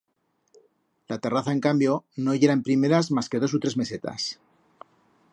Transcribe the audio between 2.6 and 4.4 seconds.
primeras mas que dos u tres mesetas.